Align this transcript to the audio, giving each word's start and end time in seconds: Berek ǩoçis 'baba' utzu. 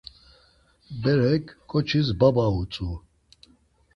Berek 1.01 1.45
ǩoçis 1.69 2.07
'baba' 2.17 2.47
utzu. 2.59 2.91